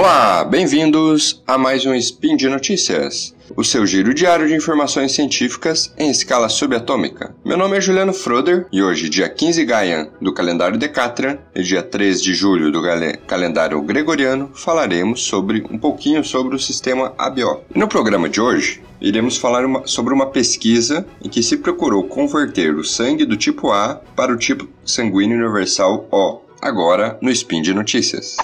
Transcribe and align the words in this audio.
Olá, 0.00 0.44
bem-vindos 0.44 1.42
a 1.46 1.58
mais 1.58 1.84
um 1.84 1.94
Spin 1.94 2.34
de 2.34 2.48
Notícias, 2.48 3.34
o 3.54 3.62
seu 3.62 3.86
giro 3.86 4.14
diário 4.14 4.48
de 4.48 4.54
informações 4.54 5.12
científicas 5.12 5.92
em 5.98 6.10
escala 6.10 6.48
subatômica. 6.48 7.34
Meu 7.44 7.54
nome 7.58 7.76
é 7.76 7.82
Juliano 7.82 8.14
Froder 8.14 8.66
e 8.72 8.82
hoje, 8.82 9.10
dia 9.10 9.28
15 9.28 9.62
Gaian 9.66 10.08
do 10.18 10.32
calendário 10.32 10.78
Decatrian 10.78 11.38
e 11.54 11.62
dia 11.62 11.82
3 11.82 12.22
de 12.22 12.32
julho 12.32 12.72
do 12.72 12.80
calendário 13.26 13.82
Gregoriano, 13.82 14.50
falaremos 14.54 15.20
sobre 15.20 15.66
um 15.70 15.76
pouquinho 15.76 16.24
sobre 16.24 16.56
o 16.56 16.58
sistema 16.58 17.12
ABO. 17.18 17.60
E 17.74 17.78
no 17.78 17.86
programa 17.86 18.26
de 18.26 18.40
hoje, 18.40 18.82
iremos 19.02 19.36
falar 19.36 19.66
uma, 19.66 19.86
sobre 19.86 20.14
uma 20.14 20.30
pesquisa 20.30 21.06
em 21.22 21.28
que 21.28 21.42
se 21.42 21.58
procurou 21.58 22.04
converter 22.04 22.74
o 22.74 22.86
sangue 22.86 23.26
do 23.26 23.36
tipo 23.36 23.70
A 23.70 24.00
para 24.16 24.32
o 24.32 24.38
tipo 24.38 24.66
sanguíneo 24.82 25.36
universal 25.36 26.08
O, 26.10 26.40
agora 26.62 27.18
no 27.20 27.30
Spin 27.30 27.60
de 27.60 27.74
Notícias. 27.74 28.38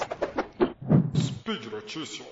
Notícias. 1.87 2.27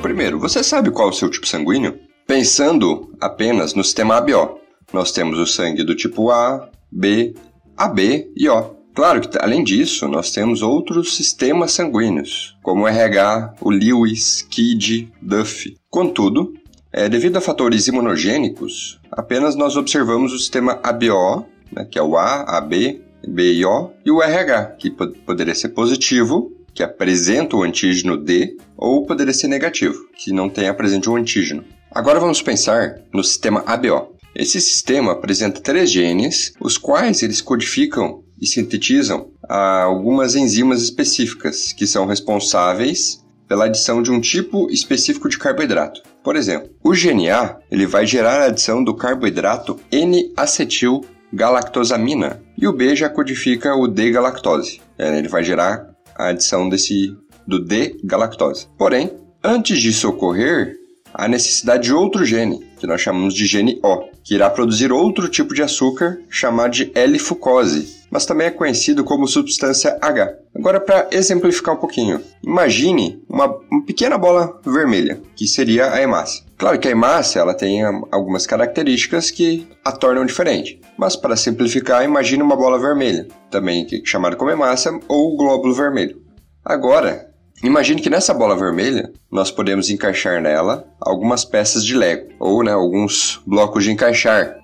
Primeiro, 0.00 0.38
você 0.38 0.62
sabe 0.62 0.92
qual 0.92 1.08
é 1.08 1.10
o 1.10 1.12
seu 1.12 1.28
tipo 1.28 1.44
sanguíneo? 1.44 1.98
Pensando 2.24 3.12
apenas 3.20 3.74
no 3.74 3.82
sistema 3.82 4.18
ABO, 4.18 4.60
nós 4.92 5.10
temos 5.10 5.40
o 5.40 5.46
sangue 5.46 5.82
do 5.82 5.96
tipo 5.96 6.30
A, 6.30 6.70
B, 6.88 7.34
AB 7.76 8.30
e 8.36 8.48
O. 8.48 8.76
Claro 8.94 9.20
que, 9.20 9.36
além 9.40 9.64
disso, 9.64 10.06
nós 10.06 10.30
temos 10.30 10.62
outros 10.62 11.16
sistemas 11.16 11.72
sanguíneos, 11.72 12.56
como 12.62 12.84
o 12.84 12.86
RH, 12.86 13.54
o 13.60 13.70
Lewis, 13.70 14.40
KID, 14.42 15.08
Duff. 15.20 15.76
Contudo, 15.90 16.54
é, 16.96 17.08
devido 17.08 17.36
a 17.36 17.40
fatores 17.40 17.88
imunogênicos, 17.88 19.00
apenas 19.10 19.56
nós 19.56 19.76
observamos 19.76 20.32
o 20.32 20.38
sistema 20.38 20.78
ABO, 20.80 21.44
né, 21.72 21.84
que 21.90 21.98
é 21.98 22.02
o 22.02 22.16
A, 22.16 22.56
AB, 22.56 23.02
B 23.26 23.52
e 23.52 23.64
O, 23.64 23.90
e 24.06 24.12
o 24.12 24.22
RH, 24.22 24.76
que 24.78 24.90
poderia 24.90 25.56
ser 25.56 25.70
positivo, 25.70 26.52
que 26.72 26.84
apresenta 26.84 27.56
o 27.56 27.64
antígeno 27.64 28.16
D, 28.16 28.56
ou 28.76 29.04
poderia 29.04 29.34
ser 29.34 29.48
negativo, 29.48 30.08
que 30.16 30.32
não 30.32 30.48
tem 30.48 30.72
presente 30.72 31.10
o 31.10 31.16
antígeno. 31.16 31.64
Agora 31.90 32.20
vamos 32.20 32.40
pensar 32.40 33.00
no 33.12 33.24
sistema 33.24 33.64
ABO. 33.66 34.14
Esse 34.32 34.60
sistema 34.60 35.12
apresenta 35.12 35.60
três 35.60 35.90
genes, 35.90 36.52
os 36.60 36.78
quais 36.78 37.24
eles 37.24 37.40
codificam 37.40 38.22
e 38.40 38.46
sintetizam 38.46 39.30
algumas 39.48 40.36
enzimas 40.36 40.80
específicas 40.80 41.72
que 41.72 41.88
são 41.88 42.06
responsáveis 42.06 43.23
pela 43.48 43.64
adição 43.66 44.02
de 44.02 44.10
um 44.10 44.20
tipo 44.20 44.68
específico 44.70 45.28
de 45.28 45.38
carboidrato. 45.38 46.02
Por 46.22 46.36
exemplo, 46.36 46.70
o 46.82 46.92
GNA 46.92 47.58
ele 47.70 47.86
vai 47.86 48.06
gerar 48.06 48.42
a 48.42 48.46
adição 48.46 48.82
do 48.82 48.94
carboidrato 48.94 49.78
N-acetil-galactosamina 49.92 52.40
e 52.56 52.66
o 52.66 52.72
B 52.72 52.96
já 52.96 53.08
codifica 53.08 53.74
o 53.74 53.86
D-galactose. 53.86 54.80
É, 54.98 55.18
ele 55.18 55.28
vai 55.28 55.44
gerar 55.44 55.94
a 56.16 56.28
adição 56.28 56.68
desse 56.68 57.16
do 57.46 57.58
D-galactose. 57.58 58.68
Porém, 58.78 59.10
antes 59.42 59.80
disso 59.80 60.08
ocorrer, 60.08 60.76
há 61.12 61.28
necessidade 61.28 61.84
de 61.84 61.92
outro 61.92 62.24
gene, 62.24 62.66
que 62.78 62.86
nós 62.86 63.00
chamamos 63.00 63.34
de 63.34 63.46
gene 63.46 63.78
O, 63.82 64.08
que 64.22 64.34
irá 64.34 64.48
produzir 64.48 64.90
outro 64.90 65.28
tipo 65.28 65.54
de 65.54 65.62
açúcar 65.62 66.18
chamado 66.30 66.72
de 66.72 66.90
L-fucose, 66.94 67.93
mas 68.14 68.24
também 68.24 68.46
é 68.46 68.50
conhecido 68.52 69.02
como 69.02 69.26
substância 69.26 69.98
H. 70.00 70.36
Agora, 70.54 70.78
para 70.78 71.08
exemplificar 71.10 71.74
um 71.74 71.78
pouquinho, 71.78 72.20
imagine 72.46 73.20
uma, 73.28 73.46
uma, 73.68 73.84
pequena 73.84 74.16
bola 74.16 74.60
vermelha, 74.64 75.20
que 75.34 75.48
seria 75.48 75.92
a 75.92 76.00
hemácia. 76.00 76.44
Claro 76.56 76.78
que 76.78 76.86
a 76.86 76.92
hemácia 76.92 77.40
ela 77.40 77.54
tem 77.54 77.82
algumas 78.12 78.46
características 78.46 79.32
que 79.32 79.66
a 79.84 79.90
tornam 79.90 80.24
diferente, 80.24 80.80
mas 80.96 81.16
para 81.16 81.34
simplificar, 81.34 82.04
imagine 82.04 82.40
uma 82.40 82.54
bola 82.54 82.78
vermelha, 82.78 83.26
também 83.50 83.84
chamada 84.04 84.36
como 84.36 84.52
hemácia 84.52 84.92
ou 85.08 85.36
glóbulo 85.36 85.74
vermelho. 85.74 86.22
Agora, 86.64 87.34
Imagine 87.62 88.02
que 88.02 88.10
nessa 88.10 88.34
bola 88.34 88.56
vermelha 88.56 89.10
nós 89.30 89.50
podemos 89.50 89.88
encaixar 89.88 90.42
nela 90.42 90.84
algumas 91.00 91.46
peças 91.46 91.82
de 91.82 91.96
Lego 91.96 92.28
ou 92.38 92.62
né, 92.62 92.72
alguns 92.72 93.40
blocos 93.46 93.84
de 93.84 93.92
encaixar. 93.92 94.56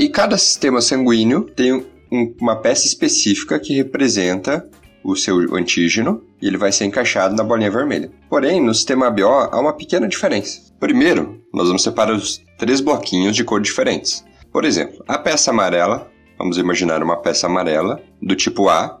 E 0.00 0.08
cada 0.08 0.36
sistema 0.36 0.80
sanguíneo 0.80 1.42
tem 1.44 1.86
um, 2.10 2.34
uma 2.40 2.56
peça 2.56 2.86
específica 2.86 3.58
que 3.58 3.74
representa 3.74 4.68
o 5.02 5.16
seu 5.16 5.54
antígeno 5.54 6.22
e 6.40 6.46
ele 6.46 6.58
vai 6.58 6.72
ser 6.72 6.84
encaixado 6.84 7.34
na 7.34 7.42
bolinha 7.42 7.70
vermelha. 7.70 8.10
Porém, 8.28 8.62
no 8.62 8.74
sistema 8.74 9.06
ABO 9.06 9.24
há 9.24 9.58
uma 9.58 9.72
pequena 9.72 10.08
diferença. 10.08 10.60
Primeiro, 10.78 11.42
nós 11.52 11.66
vamos 11.66 11.82
separar 11.82 12.14
os 12.14 12.42
três 12.58 12.80
bloquinhos 12.80 13.36
de 13.36 13.44
cor 13.44 13.60
diferentes. 13.60 14.24
Por 14.52 14.64
exemplo, 14.64 15.04
a 15.06 15.18
peça 15.18 15.50
amarela, 15.50 16.10
vamos 16.38 16.58
imaginar 16.58 17.02
uma 17.02 17.16
peça 17.16 17.46
amarela 17.46 18.00
do 18.20 18.34
tipo 18.34 18.68
A, 18.68 18.98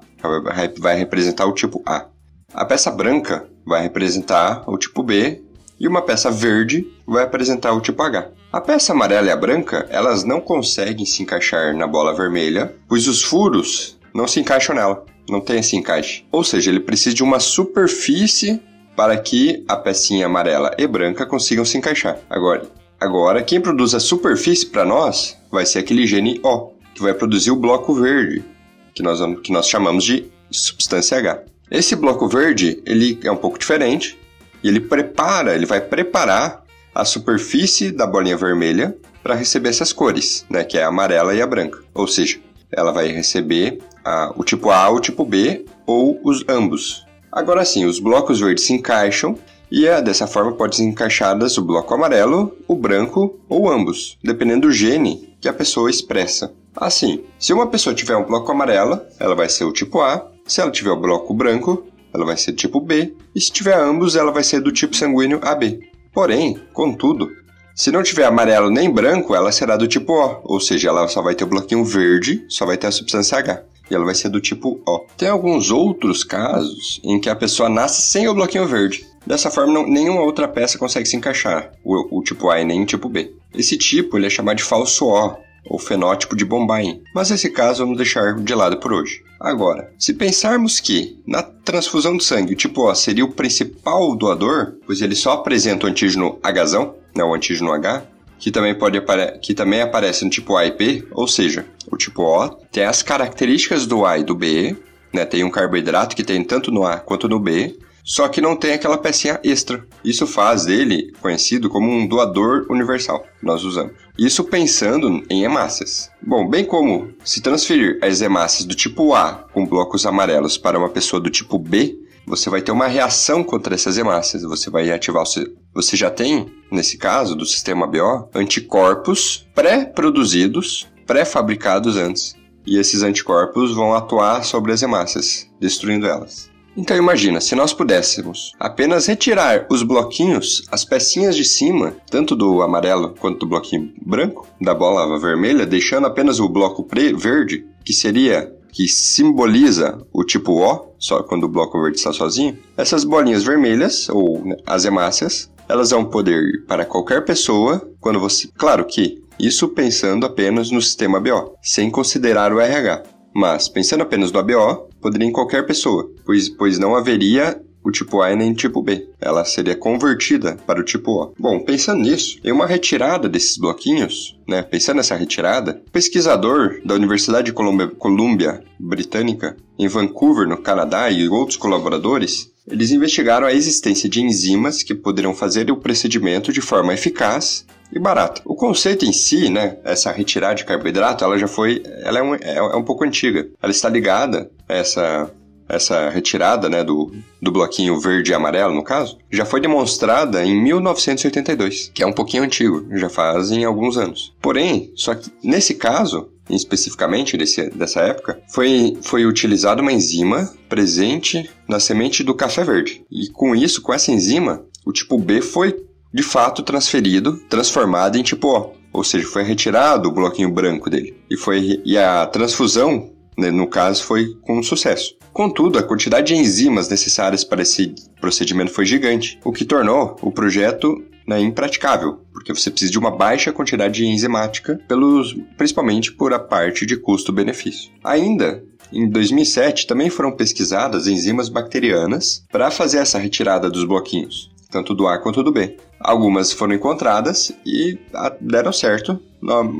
vai 0.78 0.96
representar 0.96 1.46
o 1.46 1.52
tipo 1.52 1.82
A. 1.86 2.06
A 2.52 2.64
peça 2.64 2.90
branca 2.90 3.48
vai 3.64 3.82
representar 3.82 4.64
o 4.66 4.76
tipo 4.76 5.02
B 5.02 5.42
e 5.78 5.88
uma 5.88 6.02
peça 6.02 6.30
verde 6.30 6.86
vai 7.06 7.24
apresentar 7.24 7.72
o 7.72 7.80
tipo 7.80 8.02
H. 8.02 8.30
A 8.52 8.60
peça 8.60 8.92
amarela 8.92 9.28
e 9.28 9.30
a 9.30 9.36
branca, 9.36 9.86
elas 9.90 10.24
não 10.24 10.40
conseguem 10.40 11.06
se 11.06 11.22
encaixar 11.22 11.72
na 11.76 11.86
bola 11.86 12.12
vermelha, 12.12 12.74
pois 12.88 13.06
os 13.06 13.22
furos 13.22 13.96
não 14.12 14.26
se 14.26 14.40
encaixam 14.40 14.74
nela, 14.74 15.04
não 15.28 15.40
tem 15.40 15.60
esse 15.60 15.76
encaixe. 15.76 16.24
Ou 16.32 16.42
seja, 16.42 16.68
ele 16.68 16.80
precisa 16.80 17.14
de 17.14 17.22
uma 17.22 17.38
superfície 17.38 18.60
para 18.96 19.16
que 19.16 19.64
a 19.68 19.76
pecinha 19.76 20.26
amarela 20.26 20.74
e 20.76 20.84
branca 20.88 21.24
consigam 21.24 21.64
se 21.64 21.78
encaixar. 21.78 22.18
Agora, 22.28 22.66
agora 22.98 23.40
quem 23.40 23.60
produz 23.60 23.94
a 23.94 24.00
superfície 24.00 24.66
para 24.66 24.84
nós 24.84 25.38
vai 25.48 25.64
ser 25.64 25.78
aquele 25.78 26.04
gene 26.04 26.40
O, 26.42 26.72
que 26.92 27.02
vai 27.02 27.14
produzir 27.14 27.52
o 27.52 27.56
bloco 27.56 27.94
verde, 27.94 28.44
que 28.92 29.00
nós, 29.00 29.20
que 29.44 29.52
nós 29.52 29.68
chamamos 29.68 30.02
de 30.02 30.26
substância 30.50 31.16
H. 31.18 31.44
Esse 31.70 31.94
bloco 31.94 32.26
verde, 32.26 32.82
ele 32.84 33.16
é 33.22 33.30
um 33.30 33.36
pouco 33.36 33.60
diferente, 33.60 34.18
e 34.60 34.66
ele 34.66 34.80
prepara, 34.80 35.54
ele 35.54 35.66
vai 35.66 35.80
preparar 35.80 36.64
a 37.00 37.04
superfície 37.04 37.90
da 37.90 38.06
bolinha 38.06 38.36
vermelha 38.36 38.94
para 39.22 39.34
receber 39.34 39.70
essas 39.70 39.90
cores, 39.90 40.44
né, 40.50 40.62
que 40.64 40.76
é 40.76 40.84
a 40.84 40.88
amarela 40.88 41.34
e 41.34 41.40
a 41.40 41.46
branca. 41.46 41.82
Ou 41.94 42.06
seja, 42.06 42.38
ela 42.70 42.92
vai 42.92 43.08
receber 43.08 43.78
a, 44.04 44.32
o 44.36 44.44
tipo 44.44 44.70
A, 44.70 44.90
o 44.90 45.00
tipo 45.00 45.24
B 45.24 45.64
ou 45.86 46.20
os 46.22 46.44
ambos. 46.46 47.06
Agora 47.32 47.64
sim, 47.64 47.86
os 47.86 47.98
blocos 47.98 48.38
verdes 48.38 48.64
se 48.64 48.74
encaixam 48.74 49.38
e 49.70 49.86
é, 49.86 50.02
dessa 50.02 50.26
forma 50.26 50.52
pode 50.52 50.76
ser 50.76 50.82
encaixadas 50.82 51.56
o 51.56 51.64
bloco 51.64 51.94
amarelo, 51.94 52.54
o 52.68 52.76
branco 52.76 53.40
ou 53.48 53.70
ambos, 53.70 54.18
dependendo 54.22 54.68
do 54.68 54.72
gene 54.72 55.34
que 55.40 55.48
a 55.48 55.54
pessoa 55.54 55.88
expressa. 55.88 56.52
Assim, 56.76 57.24
se 57.38 57.52
uma 57.52 57.68
pessoa 57.68 57.94
tiver 57.94 58.16
um 58.16 58.26
bloco 58.26 58.52
amarelo, 58.52 59.00
ela 59.18 59.34
vai 59.34 59.48
ser 59.48 59.64
o 59.64 59.72
tipo 59.72 60.02
A, 60.02 60.30
se 60.44 60.60
ela 60.60 60.70
tiver 60.70 60.90
o 60.90 61.00
bloco 61.00 61.32
branco, 61.32 61.86
ela 62.12 62.26
vai 62.26 62.36
ser 62.36 62.52
tipo 62.52 62.80
B, 62.80 63.14
e 63.34 63.40
se 63.40 63.50
tiver 63.50 63.78
ambos, 63.78 64.16
ela 64.16 64.32
vai 64.32 64.42
ser 64.42 64.60
do 64.60 64.72
tipo 64.72 64.96
sanguíneo 64.96 65.40
AB. 65.42 65.89
Porém, 66.12 66.60
contudo, 66.72 67.30
se 67.74 67.90
não 67.90 68.02
tiver 68.02 68.24
amarelo 68.24 68.68
nem 68.68 68.90
branco, 68.90 69.34
ela 69.34 69.52
será 69.52 69.76
do 69.76 69.88
tipo 69.88 70.12
O, 70.12 70.40
ou 70.44 70.60
seja, 70.60 70.88
ela 70.88 71.08
só 71.08 71.22
vai 71.22 71.34
ter 71.34 71.44
o 71.44 71.48
bloquinho 71.48 71.84
verde, 71.84 72.44
só 72.48 72.66
vai 72.66 72.76
ter 72.76 72.88
a 72.88 72.92
substância 72.92 73.38
H. 73.38 73.62
E 73.90 73.94
ela 73.94 74.04
vai 74.04 74.14
ser 74.14 74.28
do 74.28 74.40
tipo 74.40 74.80
O. 74.86 74.98
Tem 75.16 75.28
alguns 75.28 75.70
outros 75.70 76.22
casos 76.22 77.00
em 77.02 77.18
que 77.18 77.28
a 77.28 77.34
pessoa 77.34 77.68
nasce 77.68 78.02
sem 78.02 78.28
o 78.28 78.34
bloquinho 78.34 78.66
verde. 78.66 79.06
Dessa 79.26 79.50
forma, 79.50 79.72
não, 79.72 79.86
nenhuma 79.86 80.22
outra 80.22 80.46
peça 80.46 80.78
consegue 80.78 81.08
se 81.08 81.16
encaixar, 81.16 81.72
o, 81.84 82.18
o 82.18 82.22
tipo 82.22 82.50
A 82.50 82.60
e 82.60 82.64
nem 82.64 82.82
o 82.82 82.86
tipo 82.86 83.08
B. 83.08 83.32
Esse 83.54 83.76
tipo 83.76 84.16
ele 84.16 84.26
é 84.26 84.30
chamado 84.30 84.56
de 84.56 84.62
falso 84.62 85.06
O, 85.06 85.36
ou 85.66 85.78
fenótipo 85.78 86.36
de 86.36 86.44
Bombaim, 86.44 87.02
mas 87.14 87.30
esse 87.30 87.50
caso 87.50 87.82
vamos 87.82 87.96
deixar 87.96 88.34
de 88.34 88.54
lado 88.54 88.78
por 88.78 88.92
hoje. 88.92 89.22
Agora, 89.40 89.90
se 89.98 90.12
pensarmos 90.12 90.80
que 90.80 91.18
na 91.26 91.42
transfusão 91.42 92.14
de 92.14 92.22
sangue 92.22 92.52
o 92.52 92.56
tipo 92.56 92.82
O 92.82 92.94
seria 92.94 93.24
o 93.24 93.32
principal 93.32 94.14
doador, 94.14 94.74
pois 94.86 95.00
ele 95.00 95.14
só 95.14 95.32
apresenta 95.32 95.86
o 95.86 95.88
antígeno 95.88 96.38
H, 96.42 96.92
né, 97.16 97.24
o 97.24 97.34
antígeno 97.34 97.72
H, 97.72 98.04
que 98.38 98.50
também, 98.50 98.74
pode 98.74 99.00
que 99.40 99.54
também 99.54 99.80
aparece 99.80 100.24
no 100.24 100.30
tipo 100.30 100.56
A 100.58 100.66
e 100.66 100.72
B, 100.72 101.06
ou 101.12 101.26
seja, 101.26 101.64
o 101.90 101.96
tipo 101.96 102.22
O 102.22 102.48
tem 102.70 102.84
as 102.84 103.02
características 103.02 103.86
do 103.86 104.04
A 104.04 104.18
e 104.18 104.24
do 104.24 104.34
B, 104.34 104.76
né, 105.10 105.24
tem 105.24 105.42
um 105.42 105.50
carboidrato 105.50 106.14
que 106.14 106.22
tem 106.22 106.44
tanto 106.44 106.70
no 106.70 106.84
A 106.84 106.98
quanto 106.98 107.26
no 107.26 107.40
B, 107.40 107.78
só 108.04 108.28
que 108.28 108.40
não 108.40 108.56
tem 108.56 108.72
aquela 108.72 108.98
pecinha 108.98 109.40
extra. 109.44 109.86
Isso 110.04 110.26
faz 110.26 110.64
dele 110.64 111.12
conhecido 111.20 111.68
como 111.68 111.90
um 111.90 112.06
doador 112.06 112.66
universal. 112.68 113.24
Nós 113.42 113.64
usamos. 113.64 113.92
Isso 114.18 114.44
pensando 114.44 115.22
em 115.30 115.44
hemácias. 115.44 116.10
Bom, 116.20 116.48
bem 116.48 116.64
como 116.64 117.12
se 117.24 117.40
transferir 117.40 117.98
as 118.02 118.20
hemácias 118.20 118.66
do 118.66 118.74
tipo 118.74 119.14
A 119.14 119.46
com 119.52 119.66
blocos 119.66 120.04
amarelos 120.04 120.58
para 120.58 120.78
uma 120.78 120.88
pessoa 120.88 121.20
do 121.20 121.30
tipo 121.30 121.58
B, 121.58 121.98
você 122.26 122.50
vai 122.50 122.62
ter 122.62 122.70
uma 122.70 122.86
reação 122.86 123.42
contra 123.42 123.74
essas 123.74 123.96
hemácias. 123.96 124.42
Você 124.42 124.70
vai 124.70 124.90
ativar 124.90 125.22
o 125.22 125.26
seu... 125.26 125.46
Você 125.74 125.96
já 125.96 126.10
tem, 126.10 126.46
nesse 126.70 126.98
caso, 126.98 127.34
do 127.34 127.46
sistema 127.46 127.86
BO, 127.86 128.28
anticorpos 128.34 129.46
pré-produzidos, 129.54 130.86
pré-fabricados 131.06 131.96
antes. 131.96 132.34
E 132.66 132.78
esses 132.78 133.02
anticorpos 133.02 133.74
vão 133.74 133.94
atuar 133.94 134.44
sobre 134.44 134.72
as 134.72 134.82
hemácias, 134.82 135.48
destruindo 135.58 136.06
elas. 136.06 136.49
Então 136.76 136.96
imagina, 136.96 137.40
se 137.40 137.54
nós 137.54 137.72
pudéssemos 137.72 138.52
apenas 138.58 139.06
retirar 139.06 139.66
os 139.70 139.82
bloquinhos, 139.82 140.62
as 140.70 140.84
pecinhas 140.84 141.36
de 141.36 141.44
cima, 141.44 141.96
tanto 142.08 142.36
do 142.36 142.62
amarelo 142.62 143.14
quanto 143.18 143.40
do 143.40 143.46
bloquinho 143.46 143.92
branco, 144.00 144.46
da 144.60 144.74
bola 144.74 145.18
vermelha, 145.18 145.66
deixando 145.66 146.06
apenas 146.06 146.38
o 146.38 146.48
bloco 146.48 146.86
verde, 147.16 147.66
que 147.84 147.92
seria 147.92 148.54
que 148.72 148.86
simboliza 148.86 149.98
o 150.12 150.22
tipo 150.24 150.52
O, 150.52 150.94
só 150.98 151.22
quando 151.22 151.44
o 151.44 151.48
bloco 151.48 151.80
verde 151.80 151.98
está 151.98 152.12
sozinho, 152.12 152.56
essas 152.76 153.02
bolinhas 153.02 153.42
vermelhas, 153.42 154.08
ou 154.08 154.44
né, 154.44 154.56
as 154.64 154.84
hemácias, 154.84 155.50
elas 155.68 155.90
vão 155.90 156.04
poder 156.04 156.40
ir 156.40 156.64
para 156.66 156.84
qualquer 156.84 157.24
pessoa 157.24 157.90
quando 158.00 158.20
você. 158.20 158.48
Claro 158.56 158.84
que 158.84 159.22
isso 159.38 159.68
pensando 159.68 160.26
apenas 160.26 160.70
no 160.70 160.80
sistema 160.82 161.18
BO, 161.18 161.54
sem 161.62 161.90
considerar 161.90 162.52
o 162.52 162.60
RH. 162.60 163.02
Mas, 163.34 163.68
pensando 163.68 164.02
apenas 164.02 164.32
no 164.32 164.40
ABO, 164.40 164.89
poderia 165.00 165.28
em 165.28 165.32
qualquer 165.32 165.66
pessoa, 165.66 166.10
pois, 166.24 166.48
pois 166.48 166.78
não 166.78 166.94
haveria 166.94 167.60
o 167.82 167.90
tipo 167.90 168.20
A 168.20 168.34
nem 168.34 168.52
o 168.52 168.54
tipo 168.54 168.82
B. 168.82 169.08
Ela 169.20 169.44
seria 169.44 169.74
convertida 169.74 170.56
para 170.66 170.80
o 170.80 170.84
tipo 170.84 171.12
O. 171.12 171.34
Bom, 171.38 171.60
pensando 171.60 172.02
nisso, 172.02 172.38
em 172.44 172.52
uma 172.52 172.66
retirada 172.66 173.28
desses 173.28 173.56
bloquinhos, 173.56 174.38
né, 174.46 174.62
pensando 174.62 174.98
nessa 174.98 175.16
retirada, 175.16 175.82
pesquisador 175.92 176.80
da 176.84 176.94
Universidade 176.94 177.46
de 177.46 177.52
Colômbia, 177.52 177.88
Colômbia 177.88 178.62
Britânica, 178.78 179.56
em 179.78 179.88
Vancouver, 179.88 180.46
no 180.46 180.58
Canadá, 180.58 181.10
e 181.10 181.28
outros 181.28 181.56
colaboradores, 181.56 182.50
eles 182.68 182.90
investigaram 182.90 183.46
a 183.46 183.52
existência 183.52 184.08
de 184.08 184.20
enzimas 184.20 184.82
que 184.82 184.94
poderiam 184.94 185.34
fazer 185.34 185.70
o 185.70 185.76
procedimento 185.76 186.52
de 186.52 186.60
forma 186.60 186.92
eficaz 186.92 187.64
e 187.92 187.98
barata. 187.98 188.42
O 188.44 188.54
conceito 188.54 189.04
em 189.04 189.12
si, 189.12 189.48
né, 189.48 189.78
essa 189.84 190.12
retirada 190.12 190.54
de 190.54 190.64
carboidrato, 190.64 191.24
ela 191.24 191.38
já 191.38 191.48
foi, 191.48 191.82
ela 192.02 192.18
é 192.18 192.22
um, 192.22 192.34
é, 192.34 192.56
é 192.56 192.76
um 192.76 192.84
pouco 192.84 193.04
antiga. 193.04 193.48
Ela 193.60 193.72
está 193.72 193.88
ligada 193.88 194.50
essa 194.70 195.30
essa 195.70 196.10
retirada 196.10 196.68
né, 196.68 196.82
do, 196.82 197.12
do 197.40 197.52
bloquinho 197.52 197.98
verde 198.00 198.32
e 198.32 198.34
amarelo, 198.34 198.74
no 198.74 198.82
caso, 198.82 199.16
já 199.30 199.44
foi 199.44 199.60
demonstrada 199.60 200.44
em 200.44 200.60
1982, 200.60 201.92
que 201.94 202.02
é 202.02 202.06
um 202.06 202.12
pouquinho 202.12 202.42
antigo, 202.42 202.84
já 202.98 203.08
fazem 203.08 203.64
alguns 203.64 203.96
anos. 203.96 204.34
Porém, 204.42 204.92
só 204.96 205.14
que 205.14 205.30
nesse 205.42 205.74
caso, 205.74 206.28
especificamente 206.48 207.36
desse, 207.36 207.70
dessa 207.70 208.00
época, 208.00 208.40
foi, 208.52 208.98
foi 209.00 209.24
utilizada 209.24 209.80
uma 209.80 209.92
enzima 209.92 210.52
presente 210.68 211.48
na 211.68 211.78
semente 211.78 212.24
do 212.24 212.34
café 212.34 212.64
verde. 212.64 213.04
E 213.10 213.28
com 213.28 213.54
isso, 213.54 213.80
com 213.80 213.94
essa 213.94 214.10
enzima, 214.10 214.64
o 214.84 214.92
tipo 214.92 215.16
B 215.16 215.40
foi 215.40 215.86
de 216.12 216.22
fato 216.22 216.62
transferido, 216.62 217.36
transformado 217.48 218.18
em 218.18 218.22
tipo 218.22 218.48
O. 218.48 218.72
Ou 218.92 219.04
seja, 219.04 219.24
foi 219.28 219.44
retirado 219.44 220.08
o 220.08 220.12
bloquinho 220.12 220.50
branco 220.50 220.90
dele. 220.90 221.16
E, 221.30 221.36
foi, 221.36 221.80
e 221.84 221.96
a 221.96 222.26
transfusão, 222.26 223.12
no 223.48 223.68
caso, 223.68 224.02
foi 224.02 224.34
com 224.42 224.60
sucesso. 224.62 225.16
Contudo, 225.32 225.78
a 225.78 225.82
quantidade 225.82 226.34
de 226.34 226.40
enzimas 226.40 226.88
necessárias 226.88 227.44
para 227.44 227.62
esse 227.62 227.94
procedimento 228.20 228.72
foi 228.72 228.84
gigante, 228.84 229.38
o 229.44 229.52
que 229.52 229.64
tornou 229.64 230.16
o 230.20 230.32
projeto 230.32 231.04
né, 231.26 231.40
impraticável, 231.40 232.18
porque 232.32 232.52
você 232.52 232.70
precisa 232.70 232.90
de 232.90 232.98
uma 232.98 233.16
baixa 233.16 233.52
quantidade 233.52 234.04
enzimática, 234.04 234.80
pelos, 234.88 235.36
principalmente 235.56 236.12
por 236.12 236.34
a 236.34 236.38
parte 236.40 236.84
de 236.84 236.96
custo-benefício. 236.96 237.92
Ainda, 238.02 238.64
em 238.92 239.08
2007, 239.08 239.86
também 239.86 240.10
foram 240.10 240.32
pesquisadas 240.32 241.06
enzimas 241.06 241.48
bacterianas 241.48 242.44
para 242.50 242.70
fazer 242.70 242.98
essa 242.98 243.18
retirada 243.18 243.70
dos 243.70 243.84
bloquinhos 243.84 244.49
tanto 244.70 244.94
do 244.94 245.06
A 245.08 245.18
quanto 245.18 245.42
do 245.42 245.52
B. 245.52 245.76
Algumas 245.98 246.52
foram 246.52 246.74
encontradas 246.74 247.52
e 247.66 247.98
ah, 248.14 248.34
deram 248.40 248.72
certo, 248.72 249.20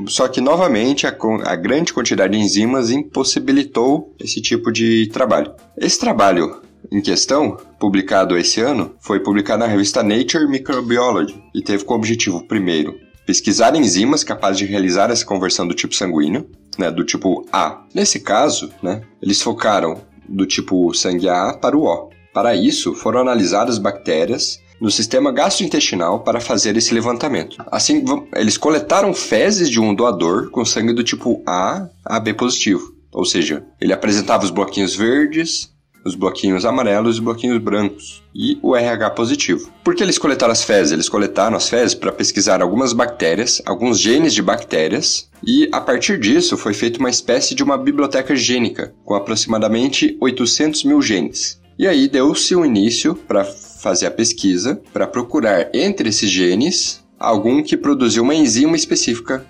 só 0.07 0.27
que 0.27 0.41
novamente 0.41 1.07
a, 1.07 1.15
a, 1.45 1.55
grande 1.55 1.93
quantidade 1.93 2.33
de 2.33 2.39
enzimas 2.39 2.91
impossibilitou 2.91 4.13
esse 4.19 4.41
tipo 4.41 4.71
de 4.71 5.07
trabalho. 5.07 5.53
Esse 5.77 5.99
trabalho 5.99 6.61
em 6.91 7.01
questão, 7.01 7.57
publicado 7.79 8.37
esse 8.37 8.59
ano, 8.59 8.93
foi 8.99 9.19
publicado 9.19 9.59
na 9.59 9.67
revista 9.67 10.03
Nature 10.03 10.47
Microbiology 10.47 11.41
e 11.55 11.61
teve 11.61 11.85
como 11.85 11.99
objetivo, 11.99 12.45
primeiro, 12.45 12.99
pesquisar 13.25 13.75
enzimas 13.75 14.23
capazes 14.23 14.57
de 14.57 14.65
realizar 14.65 15.09
essa 15.09 15.25
conversão 15.25 15.67
do 15.67 15.73
tipo 15.73 15.95
sanguíneo, 15.95 16.49
né, 16.77 16.91
do 16.91 17.05
tipo 17.05 17.45
A. 17.51 17.83
Nesse 17.93 18.19
caso, 18.19 18.71
né, 18.83 19.01
eles 19.21 19.41
focaram 19.41 20.01
do 20.27 20.45
tipo 20.45 20.93
sangue 20.93 21.29
A 21.29 21.53
para 21.53 21.77
o 21.77 21.85
O. 21.85 22.09
Para 22.33 22.55
isso, 22.55 22.93
foram 22.93 23.21
analisadas 23.21 23.77
bactérias 23.77 24.59
no 24.81 24.89
sistema 24.89 25.31
gastrointestinal 25.31 26.21
para 26.21 26.41
fazer 26.41 26.75
esse 26.75 26.91
levantamento. 26.91 27.63
Assim, 27.71 28.03
eles 28.35 28.57
coletaram 28.57 29.13
fezes 29.13 29.69
de 29.69 29.79
um 29.79 29.93
doador 29.93 30.49
com 30.49 30.65
sangue 30.65 30.91
do 30.91 31.03
tipo 31.03 31.43
A 31.45 31.87
a 32.03 32.19
B 32.19 32.33
positivo. 32.33 32.95
Ou 33.13 33.23
seja, 33.23 33.63
ele 33.79 33.93
apresentava 33.93 34.43
os 34.43 34.49
bloquinhos 34.49 34.95
verdes, 34.95 35.69
os 36.03 36.15
bloquinhos 36.15 36.65
amarelos 36.65 37.15
e 37.15 37.19
os 37.19 37.23
bloquinhos 37.23 37.59
brancos 37.59 38.23
e 38.33 38.57
o 38.63 38.75
RH 38.75 39.11
positivo. 39.11 39.69
Por 39.83 39.93
que 39.93 40.01
eles 40.01 40.17
coletaram 40.17 40.51
as 40.51 40.63
fezes? 40.63 40.91
Eles 40.91 41.09
coletaram 41.09 41.55
as 41.55 41.69
fezes 41.69 41.93
para 41.93 42.11
pesquisar 42.11 42.61
algumas 42.61 42.93
bactérias, 42.93 43.61
alguns 43.65 43.99
genes 43.99 44.33
de 44.33 44.41
bactérias, 44.41 45.29
e 45.45 45.69
a 45.71 45.79
partir 45.79 46.19
disso 46.19 46.57
foi 46.57 46.73
feita 46.73 46.99
uma 46.99 47.09
espécie 47.09 47.53
de 47.53 47.61
uma 47.61 47.77
biblioteca 47.77 48.35
gênica 48.35 48.93
com 49.05 49.13
aproximadamente 49.13 50.17
800 50.19 50.83
mil 50.85 51.01
genes. 51.01 51.59
E 51.77 51.87
aí 51.87 52.07
deu-se 52.07 52.55
o 52.55 52.61
um 52.61 52.65
início 52.65 53.13
para 53.15 53.45
fazer 53.81 54.05
a 54.05 54.11
pesquisa 54.11 54.79
para 54.93 55.07
procurar 55.07 55.69
entre 55.73 56.09
esses 56.09 56.29
genes 56.29 57.03
algum 57.19 57.63
que 57.63 57.75
produziu 57.75 58.23
uma 58.23 58.35
enzima 58.35 58.75
específica 58.75 59.45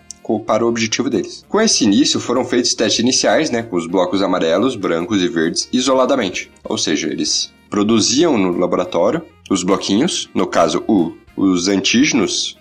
para 0.45 0.65
o 0.65 0.69
objetivo 0.69 1.09
deles. 1.09 1.43
Com 1.49 1.59
esse 1.59 1.83
início, 1.83 2.17
foram 2.17 2.45
feitos 2.45 2.73
testes 2.73 3.01
iniciais, 3.01 3.49
né, 3.49 3.63
com 3.63 3.75
os 3.75 3.85
blocos 3.85 4.21
amarelos, 4.21 4.77
brancos 4.77 5.21
e 5.21 5.27
verdes 5.27 5.67
isoladamente. 5.73 6.49
Ou 6.63 6.77
seja, 6.77 7.07
eles 7.07 7.51
produziam 7.69 8.37
no 8.37 8.57
laboratório 8.57 9.21
os 9.49 9.61
bloquinhos, 9.61 10.29
no 10.33 10.47
caso 10.47 10.85
o, 10.87 11.11
os 11.35 11.67
antígenos 11.67 12.57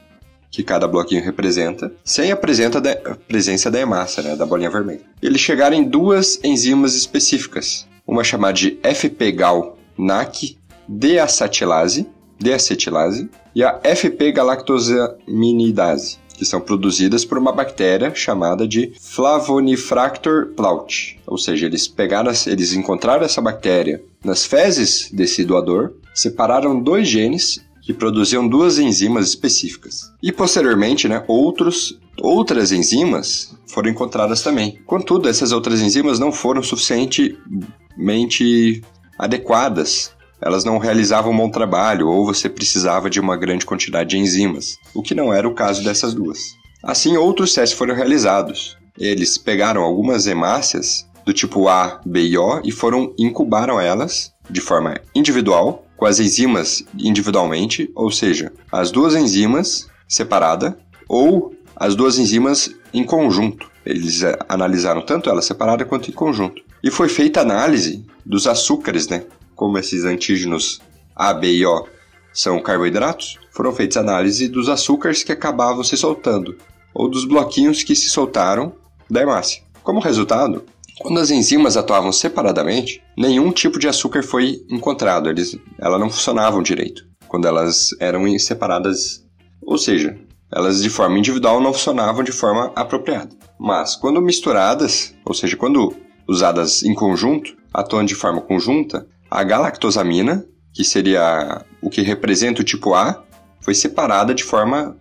que 0.51 0.65
cada 0.65 0.89
bloquinho 0.89 1.23
representa, 1.23 1.93
sem 2.05 2.33
a 2.33 2.37
presença 2.37 2.81
da, 2.81 3.79
hemácia, 3.79 4.21
né, 4.21 4.35
da 4.35 4.45
bolinha 4.45 4.69
vermelha. 4.69 5.03
Eles 5.23 5.41
chegaram 5.41 5.77
em 5.77 5.85
duas 5.85 6.41
enzimas 6.43 6.97
específicas, 6.97 7.87
uma 8.05 8.25
chamada 8.25 8.55
de 8.55 8.77
FP-GAL-NAC 8.83 10.59
deacetilase, 10.91 12.07
deacetilase 12.39 13.31
e 13.55 13.63
a 13.63 13.79
FP-galactosaminidase, 13.81 16.19
que 16.37 16.45
são 16.45 16.61
produzidas 16.61 17.25
por 17.25 17.39
uma 17.39 17.53
bactéria 17.53 18.13
chamada 18.13 18.67
de 18.67 18.93
Flavonifractor 19.01 20.49
plaut. 20.57 21.21
Ou 21.27 21.39
seja, 21.39 21.67
eles 21.67 21.87
pegaram, 21.87 22.33
eles 22.47 22.73
encontraram 22.73 23.25
essa 23.25 23.41
bactéria 23.41 24.03
nas 24.25 24.45
fezes 24.45 25.09
desse 25.13 25.45
doador, 25.45 25.93
separaram 26.13 26.81
dois 26.81 27.07
genes 27.07 27.65
que 27.83 27.95
produziam 27.95 28.49
duas 28.49 28.79
enzimas 28.79 29.29
específicas. 29.29 30.11
E 30.23 30.33
posteriormente, 30.33 31.09
né, 31.09 31.25
outros, 31.29 32.01
outras 32.21 32.73
enzimas 32.73 33.55
foram 33.67 33.91
encontradas 33.91 34.43
também. 34.43 34.81
Contudo, 34.87 35.29
essas 35.29 35.53
outras 35.53 35.81
enzimas 35.81 36.19
não 36.19 36.33
foram 36.33 36.63
suficientemente 36.63 38.83
adequadas 39.19 40.13
elas 40.41 40.65
não 40.65 40.79
realizavam 40.79 41.33
um 41.33 41.37
bom 41.37 41.51
trabalho 41.51 42.09
ou 42.09 42.25
você 42.25 42.49
precisava 42.49 43.11
de 43.11 43.21
uma 43.21 43.37
grande 43.37 43.67
quantidade 43.67 44.11
de 44.11 44.19
enzimas, 44.19 44.77
o 44.95 45.03
que 45.03 45.15
não 45.15 45.33
era 45.33 45.49
o 45.49 45.55
caso 45.55 45.85
dessas 45.85 46.15
duas. 46.15 46.39
Assim, 46.83 47.17
outros 47.17 47.53
testes 47.53 47.79
foram 47.79 47.95
realizados. 47.95 48.77
Eles 48.99 49.37
pegaram 49.37 49.83
algumas 49.83 50.27
hemácias 50.27 51.07
do 51.25 51.33
tipo 51.33 51.69
A, 51.69 52.01
B 52.05 52.23
e 52.23 52.39
O 52.39 52.61
e 52.65 52.73
foram 52.73 53.15
incubaram 53.19 53.81
elas 53.81 54.33
de 54.49 54.61
forma 54.61 55.01
individual, 55.15 55.85
com 55.97 56.07
as 56.07 56.19
enzimas 56.19 56.83
individualmente, 56.99 57.91
ou 57.95 58.11
seja, 58.11 58.53
as 58.73 58.91
duas 58.91 59.15
enzimas 59.15 59.87
separada 60.09 60.79
ou 61.09 61.55
as 61.77 61.95
duas 61.95 62.19
enzimas 62.19 62.71
em 62.93 63.05
conjunto. 63.05 63.71
Eles 63.85 64.23
eh, 64.23 64.39
analisaram 64.49 65.03
tanto 65.03 65.31
ela 65.31 65.43
separada 65.43 65.85
quanto 65.85 66.11
em 66.11 66.15
conjunto. 66.15 66.63
E 66.83 66.91
foi 66.91 67.09
feita 67.09 67.41
análise 67.41 68.05
dos 68.25 68.47
açúcares, 68.47 69.09
né, 69.09 69.25
como 69.61 69.77
esses 69.77 70.07
antígenos 70.07 70.81
A, 71.15 71.35
B 71.35 71.53
e 71.53 71.67
O 71.67 71.87
são 72.33 72.63
carboidratos, 72.63 73.39
foram 73.51 73.75
feitas 73.75 73.99
análise 73.99 74.49
dos 74.49 74.71
açúcares 74.71 75.23
que 75.23 75.33
acabavam 75.33 75.85
se 75.85 75.99
soltando, 75.99 76.57
ou 76.95 77.11
dos 77.11 77.27
bloquinhos 77.27 77.83
que 77.83 77.95
se 77.95 78.09
soltaram 78.09 78.73
da 79.11 79.21
hemácia. 79.21 79.63
Como 79.83 80.01
resultado, 80.01 80.65
quando 80.99 81.21
as 81.21 81.31
enzimas 81.31 81.77
atuavam 81.77 82.11
separadamente, 82.11 83.03
nenhum 83.15 83.53
tipo 83.53 83.79
de 83.79 83.87
açúcar 83.87 84.23
foi 84.23 84.65
encontrado, 84.71 85.29
eles, 85.29 85.59
elas 85.79 86.01
não 86.01 86.09
funcionavam 86.09 86.63
direito 86.63 87.07
quando 87.29 87.47
elas 87.47 87.91
eram 88.01 88.27
separadas, 88.39 89.27
ou 89.61 89.77
seja, 89.77 90.17
elas 90.51 90.83
de 90.83 90.89
forma 90.89 91.19
individual 91.19 91.61
não 91.61 91.75
funcionavam 91.75 92.25
de 92.25 92.33
forma 92.33 92.73
apropriada. 92.75 93.37
Mas 93.59 93.95
quando 93.95 94.23
misturadas, 94.23 95.15
ou 95.23 95.35
seja, 95.35 95.55
quando 95.55 95.95
usadas 96.27 96.83
em 96.83 96.95
conjunto, 96.95 97.55
atuando 97.75 98.09
de 98.09 98.15
forma 98.15 98.41
conjunta, 98.41 99.07
a 99.31 99.45
galactosamina, 99.45 100.45
que 100.73 100.83
seria 100.83 101.65
o 101.81 101.89
que 101.89 102.03
representa 102.03 102.63
o 102.63 102.65
tipo 102.65 102.95
A, 102.95 103.23
foi 103.61 103.75
separada 103.75 104.35
de 104.35 104.43
forma 104.43 104.97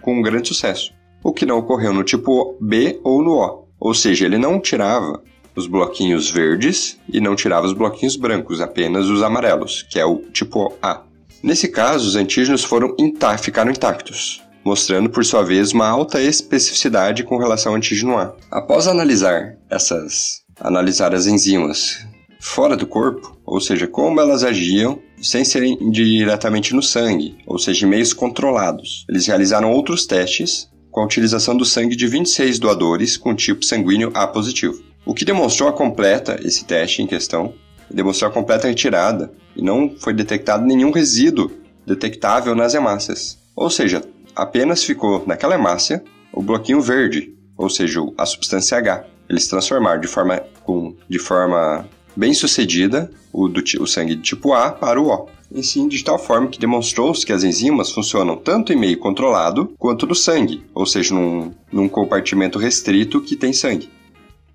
com 0.00 0.18
um 0.18 0.22
grande 0.22 0.48
sucesso, 0.48 0.92
o 1.22 1.32
que 1.32 1.46
não 1.46 1.58
ocorreu 1.58 1.92
no 1.92 2.04
tipo 2.04 2.56
B 2.60 3.00
ou 3.02 3.22
no 3.22 3.32
O. 3.32 3.68
Ou 3.80 3.94
seja, 3.94 4.24
ele 4.24 4.38
não 4.38 4.60
tirava 4.60 5.20
os 5.56 5.66
bloquinhos 5.66 6.30
verdes 6.30 6.98
e 7.12 7.20
não 7.20 7.34
tirava 7.34 7.66
os 7.66 7.72
bloquinhos 7.72 8.16
brancos, 8.16 8.60
apenas 8.60 9.06
os 9.06 9.22
amarelos, 9.22 9.82
que 9.82 9.98
é 9.98 10.04
o 10.04 10.18
tipo 10.32 10.72
A. 10.80 11.02
Nesse 11.42 11.68
caso, 11.68 12.06
os 12.06 12.16
antígenos 12.16 12.62
foram 12.62 12.94
intá 12.98 13.36
ficaram 13.36 13.70
intactos, 13.70 14.40
mostrando 14.64 15.10
por 15.10 15.24
sua 15.24 15.42
vez 15.42 15.72
uma 15.72 15.88
alta 15.88 16.22
especificidade 16.22 17.24
com 17.24 17.36
relação 17.36 17.72
ao 17.72 17.76
antígeno 17.76 18.16
A. 18.16 18.34
Após 18.50 18.86
analisar 18.86 19.56
essas 19.68 20.42
analisar 20.60 21.12
as 21.12 21.26
enzimas 21.26 22.06
fora 22.40 22.76
do 22.76 22.86
corpo, 22.86 23.36
ou 23.52 23.60
seja, 23.60 23.86
como 23.86 24.18
elas 24.18 24.42
agiam 24.42 24.98
sem 25.20 25.44
serem 25.44 25.90
diretamente 25.90 26.74
no 26.74 26.82
sangue, 26.82 27.36
ou 27.46 27.58
seja, 27.58 27.86
meios 27.86 28.14
controlados. 28.14 29.04
Eles 29.06 29.26
realizaram 29.26 29.70
outros 29.70 30.06
testes 30.06 30.70
com 30.90 31.02
a 31.02 31.04
utilização 31.04 31.54
do 31.54 31.62
sangue 31.62 31.94
de 31.94 32.06
26 32.06 32.58
doadores 32.58 33.18
com 33.18 33.34
tipo 33.34 33.62
sanguíneo 33.62 34.10
A 34.14 34.26
positivo. 34.26 34.82
O 35.04 35.12
que 35.12 35.26
demonstrou 35.26 35.68
a 35.68 35.72
completa, 35.72 36.40
esse 36.42 36.64
teste 36.64 37.02
em 37.02 37.06
questão, 37.06 37.52
demonstrou 37.90 38.30
a 38.30 38.32
completa 38.32 38.68
retirada 38.68 39.30
e 39.54 39.60
não 39.60 39.94
foi 39.98 40.14
detectado 40.14 40.64
nenhum 40.64 40.90
resíduo 40.90 41.52
detectável 41.86 42.54
nas 42.54 42.72
hemácias. 42.72 43.38
Ou 43.54 43.68
seja, 43.68 44.00
apenas 44.34 44.82
ficou 44.82 45.24
naquela 45.26 45.56
hemácia 45.56 46.02
o 46.32 46.40
bloquinho 46.42 46.80
verde, 46.80 47.34
ou 47.58 47.68
seja, 47.68 48.00
a 48.16 48.24
substância 48.24 48.78
H. 48.78 49.04
Eles 49.28 49.46
transformaram 49.46 50.00
de 50.00 50.08
forma, 50.08 50.42
com, 50.64 50.96
de 51.06 51.18
forma 51.18 51.86
bem 52.16 52.34
sucedida 52.34 53.10
o, 53.32 53.48
do, 53.48 53.62
o 53.80 53.86
sangue 53.86 54.14
de 54.14 54.22
tipo 54.22 54.52
A 54.52 54.70
para 54.70 55.00
o 55.00 55.08
O. 55.08 55.28
E 55.54 55.62
sim, 55.62 55.86
de 55.86 56.02
tal 56.02 56.18
forma 56.18 56.48
que 56.48 56.58
demonstrou-se 56.58 57.26
que 57.26 57.32
as 57.32 57.44
enzimas 57.44 57.90
funcionam 57.90 58.36
tanto 58.36 58.72
em 58.72 58.76
meio 58.76 58.98
controlado 58.98 59.72
quanto 59.78 60.06
no 60.06 60.14
sangue, 60.14 60.64
ou 60.74 60.86
seja, 60.86 61.14
num, 61.14 61.52
num 61.70 61.88
compartimento 61.88 62.58
restrito 62.58 63.20
que 63.20 63.36
tem 63.36 63.52
sangue. 63.52 63.90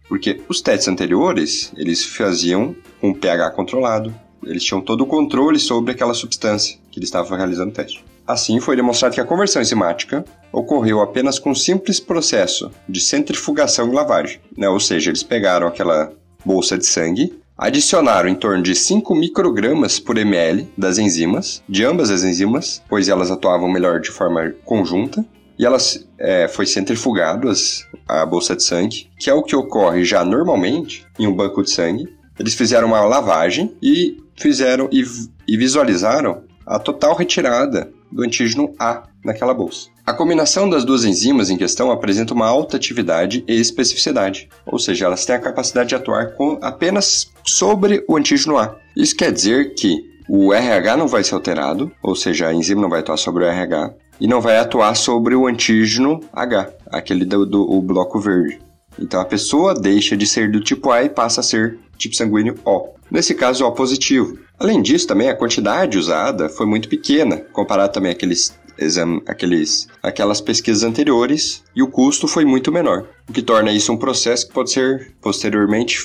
Porque 0.08 0.42
os 0.50 0.62
testes 0.62 0.88
anteriores, 0.88 1.72
eles 1.78 2.04
faziam 2.04 2.76
com 3.00 3.14
pH 3.14 3.52
controlado, 3.52 4.14
eles 4.44 4.64
tinham 4.64 4.82
todo 4.82 5.02
o 5.02 5.08
controle 5.08 5.60
sobre 5.60 5.92
aquela 5.92 6.14
substância 6.14 6.78
que 6.90 7.00
eles 7.00 7.10
estavam 7.10 7.38
realizando 7.38 7.70
o 7.70 7.74
teste. 7.74 8.04
Assim, 8.26 8.60
foi 8.60 8.76
demonstrado 8.76 9.14
que 9.14 9.22
a 9.22 9.26
conversão 9.26 9.62
enzimática 9.62 10.26
ocorreu 10.52 11.02
apenas 11.02 11.40
com 11.40 11.52
um 11.52 11.56
simples 11.56 12.00
processo 12.00 12.72
de 12.88 13.00
centrifugação 13.00 13.90
e 13.90 13.96
lavagem. 13.96 14.40
Né? 14.58 14.68
Ou 14.68 14.80
seja, 14.80 15.10
eles 15.10 15.24
pegaram 15.24 15.68
aquela 15.68 16.12
bolsa 16.44 16.78
de 16.78 16.86
sangue, 16.86 17.34
adicionaram 17.58 18.30
em 18.30 18.36
torno 18.36 18.62
de 18.62 18.76
5 18.76 19.16
microgramas 19.16 20.00
por 20.00 20.18
ml 20.18 20.70
das 20.78 20.98
enzimas, 20.98 21.64
de 21.68 21.84
ambas 21.84 22.12
as 22.12 22.24
enzimas, 22.24 22.84
pois 22.88 23.10
elas 23.10 23.32
atuavam 23.32 23.70
melhor 23.70 24.00
de 24.00 24.12
forma 24.12 24.54
conjunta, 24.64 25.26
e 25.58 25.66
elas 25.66 26.08
é, 26.20 26.48
foi 26.48 26.68
centrifugado 26.68 27.50
as, 27.50 27.84
a 28.08 28.26
bolsa 28.26 28.56
de 28.56 28.62
sangue, 28.62 29.10
que 29.18 29.30
é 29.30 29.34
o 29.34 29.42
que 29.42 29.56
ocorre 29.56 30.06
já 30.06 30.24
normalmente 30.24 31.06
em 31.18 31.26
um 31.26 31.34
banco 31.34 31.64
de 31.64 31.72
sangue. 31.72 32.08
Eles 32.40 32.54
fizeram 32.54 32.90
uma 32.90 33.02
lavagem 33.02 33.76
e 33.82 34.18
fizeram 34.36 34.88
e, 34.92 35.04
e 35.48 35.58
visualizaram 35.58 36.44
a 36.68 36.78
total 36.78 37.16
retirada 37.16 37.90
do 38.12 38.24
antígeno 38.24 38.74
A 38.78 39.04
naquela 39.24 39.54
bolsa. 39.54 39.90
A 40.06 40.14
combinação 40.14 40.70
das 40.70 40.86
duas 40.86 41.04
enzimas 41.04 41.50
em 41.50 41.58
questão 41.58 41.92
apresenta 41.92 42.34
uma 42.34 42.48
alta 42.48 42.78
atividade 42.78 43.44
e 43.48 43.60
especificidade, 43.60 44.50
ou 44.66 44.78
seja, 44.78 45.06
elas 45.06 45.26
têm 45.26 45.36
a 45.36 45.40
capacidade 45.40 45.90
de 45.90 45.96
atuar 45.96 46.34
com 46.34 46.58
apenas 46.62 47.32
sobre 47.44 48.04
o 48.08 48.16
antígeno 48.16 48.58
A. 48.58 48.76
Isso 48.96 49.16
quer 49.16 49.32
dizer 49.32 49.74
que 49.74 49.98
o 50.30 50.54
RH 50.54 50.98
não 50.98 51.08
vai 51.08 51.24
ser 51.24 51.36
alterado, 51.36 51.92
ou 52.04 52.16
seja, 52.16 52.48
a 52.48 52.54
enzima 52.54 52.82
não 52.82 52.90
vai 52.90 53.00
atuar 53.00 53.18
sobre 53.18 53.44
o 53.44 53.48
RH, 53.48 53.94
e 54.20 54.28
não 54.28 54.42
vai 54.42 54.58
atuar 54.58 54.96
sobre 54.96 55.36
o 55.36 55.48
antígeno 55.48 56.20
H, 56.34 56.70
aquele 56.92 57.24
do, 57.24 57.46
do 57.46 57.82
bloco 57.82 58.20
verde. 58.20 58.60
Então 59.00 59.22
a 59.22 59.26
pessoa 59.26 59.74
deixa 59.74 60.18
de 60.18 60.26
ser 60.26 60.52
do 60.52 60.60
tipo 60.60 60.90
A 60.92 61.04
e 61.04 61.10
passa 61.10 61.42
a 61.42 61.44
ser 61.44 61.78
tipo 61.98 62.16
sanguíneo 62.16 62.56
O. 62.66 62.90
Nesse 63.10 63.34
caso, 63.34 63.66
O 63.66 63.72
positivo. 63.72 64.38
Além 64.60 64.82
disso, 64.82 65.08
também 65.08 65.30
a 65.30 65.36
quantidade 65.36 65.98
usada 65.98 66.50
foi 66.50 66.66
muito 66.66 66.90
pequena, 66.90 67.38
comparado 67.38 67.94
também 67.94 68.12
àqueles 68.12 68.56
aqueles, 69.26 69.88
aquelas 70.04 70.40
pesquisas 70.40 70.84
anteriores 70.84 71.64
e 71.76 71.82
o 71.82 71.88
custo 71.88 72.28
foi 72.28 72.46
muito 72.46 72.72
menor, 72.72 73.08
o 73.28 73.34
que 73.34 73.42
torna 73.42 73.72
isso 73.72 73.92
um 73.92 73.98
processo 73.98 74.48
que 74.48 74.54
pode 74.54 74.72
ser 74.72 75.14
posteriormente 75.22 75.98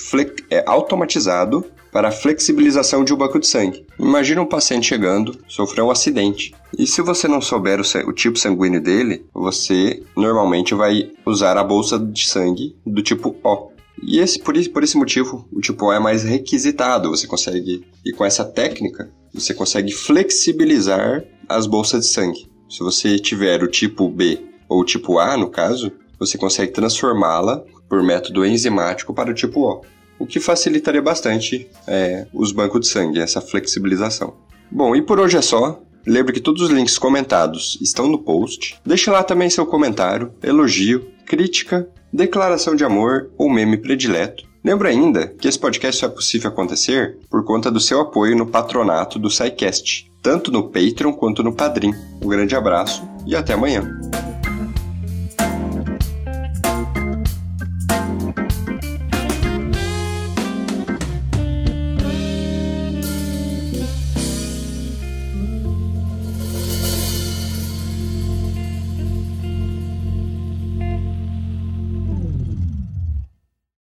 é, 0.51 0.65
automatizado 0.67 1.65
para 1.93 2.09
a 2.09 2.13
flexibilização 2.13 3.05
de 3.05 3.13
um 3.13 3.17
banco 3.19 3.39
de 3.39 3.47
sangue. 3.47 3.85
Imagina 3.99 4.41
um 4.41 4.47
paciente 4.47 4.87
chegando, 4.87 5.39
sofreu 5.47 5.87
um 5.87 5.91
acidente, 5.91 6.55
e 6.79 6.87
se 6.87 7.03
você 7.03 7.29
não 7.29 7.43
souber 7.43 7.79
o, 7.79 8.09
o 8.09 8.13
tipo 8.13 8.39
sanguíneo 8.39 8.81
dele, 8.81 9.27
você 9.35 10.03
normalmente 10.17 10.75
vai 10.75 11.11
usar 11.27 11.59
a 11.59 11.65
bolsa 11.65 11.99
de 11.99 12.27
sangue 12.27 12.75
do 12.87 13.03
tipo 13.03 13.37
O. 13.45 13.72
E 14.03 14.19
esse, 14.19 14.39
por, 14.39 14.55
por 14.71 14.83
esse 14.83 14.97
motivo, 14.97 15.49
o 15.53 15.61
tipo 15.61 15.87
O 15.87 15.93
é 15.93 15.99
mais 15.99 16.25
requisitado. 16.25 17.11
Você 17.11 17.27
consegue, 17.27 17.87
e 18.05 18.13
com 18.13 18.25
essa 18.25 18.45
técnica, 18.45 19.11
você 19.33 19.55
consegue 19.55 19.93
flexibilizar 19.93 21.25
as 21.49 21.67
bolsas 21.67 22.07
de 22.07 22.13
sangue. 22.13 22.51
Se 22.69 22.81
você 22.81 23.19
tiver 23.19 23.63
o 23.63 23.69
tipo 23.69 24.09
B 24.09 24.41
ou 24.69 24.81
o 24.81 24.85
tipo 24.85 25.19
A, 25.19 25.37
no 25.37 25.51
caso, 25.51 25.93
você 26.19 26.37
consegue 26.39 26.73
transformá-la 26.73 27.65
por 27.89 28.03
método 28.03 28.45
enzimático 28.45 29.13
para 29.13 29.31
o 29.31 29.35
tipo 29.35 29.61
O, 29.61 29.83
o 30.19 30.27
que 30.27 30.41
facilitaria 30.41 31.03
bastante 31.03 31.69
é, 31.87 32.27
os 32.33 32.53
bancos 32.53 32.81
de 32.81 32.89
sangue, 32.89 33.21
essa 33.21 33.41
flexibilização. 33.41 34.35
Bom, 34.71 34.97
e 34.97 35.03
por 35.03 35.21
hoje 35.21 35.37
é 35.37 35.43
só. 35.43 35.81
Lembre 36.07 36.33
que 36.33 36.41
todos 36.41 36.63
os 36.63 36.71
links 36.71 36.99
comentados 36.99 37.79
estão 37.81 38.09
no 38.09 38.19
post. 38.19 38.77
Deixe 38.85 39.11
lá 39.11 39.23
também 39.23 39.49
seu 39.51 39.65
comentário, 39.67 40.33
elogio, 40.43 41.07
crítica, 41.27 41.89
declaração 42.13 42.75
de 42.75 42.85
amor 42.85 43.31
ou 43.39 43.51
meme 43.51 43.77
predileto. 43.77 44.45
Lembra 44.65 44.91
ainda 44.91 45.27
que 45.27 45.49
esse 45.49 45.59
podcast 45.59 46.01
só 46.01 46.07
é 46.07 46.11
possível 46.11 46.51
acontecer 46.51 47.19
por 47.31 47.45
conta 47.45 47.71
do 47.71 47.81
seu 47.81 48.01
apoio 48.01 48.37
no 48.37 48.47
patronato 48.47 49.19
do 49.19 49.31
SciCast 49.31 50.13
tanto 50.23 50.53
no 50.53 50.69
Patreon 50.69 51.13
quanto 51.13 51.43
no 51.43 51.53
Padrim. 51.53 51.93
Um 52.23 52.29
grande 52.29 52.55
abraço 52.55 53.03
e 53.27 53.35
até 53.35 53.53
amanhã. 53.53 54.12